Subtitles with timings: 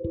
[0.00, 0.06] こ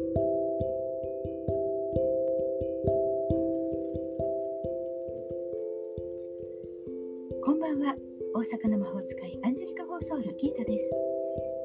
[7.53, 7.95] んばんは。
[8.35, 10.91] 大阪の魔法使いアンジェリカ・フォーソウルギータです。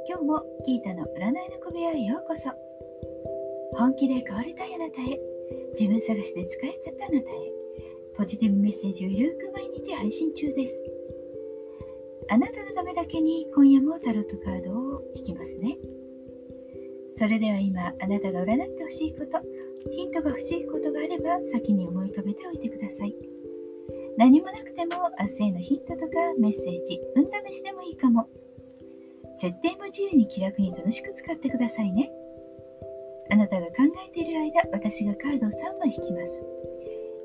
[0.08, 2.48] 今日もギータの占いの小部屋へようこそ。
[3.77, 5.19] 本気で変わりたいあなたへ。
[5.73, 7.53] 自分探しで疲れちゃったあなたへ。
[8.17, 10.81] ポジティブメッセージをゆるく毎日配信中です。
[12.31, 15.77] あなたのためだけに今夜もタロットカードを引きますね。
[17.15, 19.41] それでは今あなたが占ってほしいこと
[19.91, 23.15] ヒントが欲しいことがあれば先に思い浮かべておいてください。
[24.16, 28.29] 何もなくても明日へのヒントとかメッセージ運試しでもいいかも。
[29.37, 32.12] 設定も自由に気楽に楽しく使ってくださいね。
[33.30, 33.73] あなたが考
[34.07, 36.45] えている間私がカードを3枚引きます。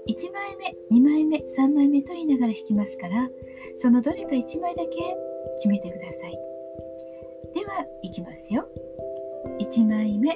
[0.08, 3.30] 1枚目2枚目3枚目と言いながら引きますから
[3.76, 4.90] そのどれか1枚だけ
[5.58, 6.40] 決めてください。
[7.54, 8.70] ではいきますよ。
[9.78, 10.32] 1枚目。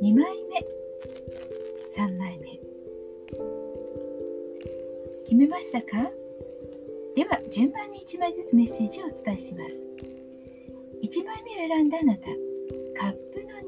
[0.00, 0.64] 2枚目。
[1.90, 2.60] 3枚目。
[5.24, 6.08] 決めましたか？
[7.16, 9.84] では順番に1枚ずつメッセージをお伝えします。
[11.02, 12.26] 1枚目を選んだあなた。
[12.94, 13.58] カップの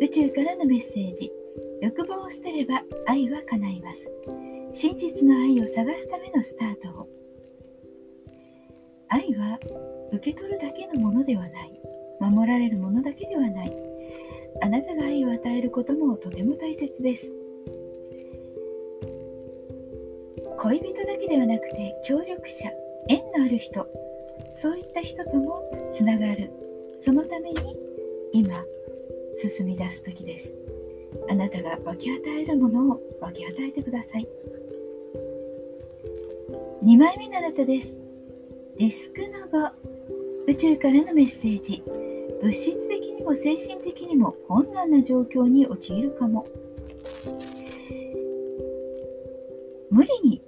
[0.00, 1.30] 2宇宙からのメッセージ。
[1.80, 4.12] 欲望を捨てれば愛は叶います。
[4.72, 7.08] 真実の愛を探すためのスタートを。
[9.06, 9.60] 愛は
[10.12, 11.80] 受け取るだけのものではない。
[12.20, 13.72] 守られるものだけではない。
[14.62, 17.32] あなたが愛を与えることもとても大切です。
[20.58, 22.70] 恋人だけではなくて協力者
[23.08, 23.86] 縁のある人
[24.54, 26.50] そういった人ともつながる。
[26.98, 27.76] そのために
[28.32, 28.64] 今
[29.36, 30.56] 進み出す時です。
[31.28, 34.26] あなたが分け与えるものを分け与えてください。
[36.82, 37.96] 2枚目のあなたです。
[38.78, 39.72] ディスクの5
[40.48, 41.82] 宇宙からのメッセージ。
[42.42, 46.46] 物質的にも精神的にも困難な状況に陥るかも。
[49.90, 50.42] 無理に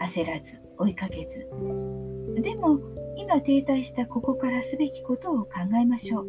[0.00, 1.46] 焦らず追いかけず。
[2.40, 2.80] でも
[3.16, 6.26] 今停滞したここからすべきことを考えましょう。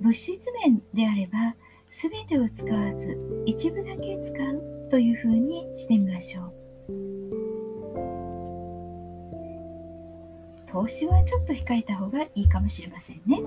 [0.00, 1.54] 物質面であれば
[1.90, 6.52] 全てを使わず一部だけ使うというふうにしてみましょう。
[10.70, 13.38] 投資はちょっと控えた方がいいかもしれませんね。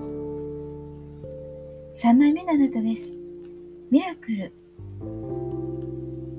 [1.94, 3.08] 3枚目のあなたです。
[3.90, 4.52] ミラクル。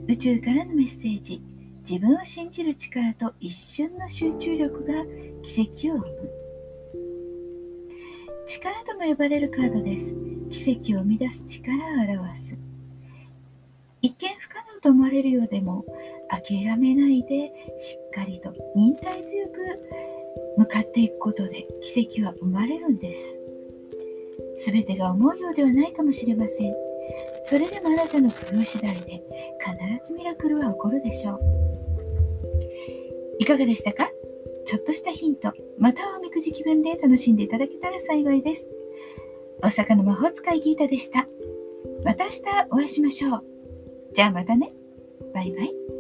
[0.08, 1.42] 宇宙からのメッセージ。
[1.88, 4.94] 自分を信じる力と一瞬の集中力が
[5.42, 6.32] 奇跡を生む。
[8.46, 10.16] 力とも呼ばれるカードです。
[10.50, 11.80] 奇跡を生み出す力を
[12.24, 12.58] 表す。
[14.04, 15.84] 一見不可能と思われるようでも
[16.30, 19.35] 諦めないでしっかりと忍耐強
[20.58, 23.40] 向かっていくことで奇跡は生まれるんです。
[24.66, 26.74] 全てが思うようではないかもしれません。
[27.44, 29.24] それでもあなたの工夫次第で
[29.60, 31.40] 必ずミラクルは起こるでしょう。
[33.40, 34.10] いかがでしたか？
[34.66, 38.70] ちょっとしたヒントまたはおみくじ気分で楽しんでいただけたら幸いです。
[39.62, 41.28] 大阪の魔法使いギータでした。
[42.04, 42.42] また明日
[42.72, 43.44] お会いしましょう。
[44.14, 44.74] じゃあまたね。
[45.34, 45.95] バイバイ。